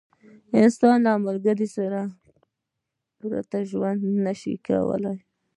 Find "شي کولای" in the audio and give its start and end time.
4.39-5.17